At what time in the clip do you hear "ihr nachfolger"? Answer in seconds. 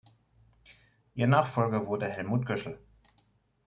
1.13-1.85